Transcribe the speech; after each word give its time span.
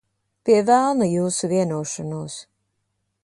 Pie 0.47 0.55
velna 0.69 1.09
jūsu 1.09 1.51
vienošanos. 1.53 2.39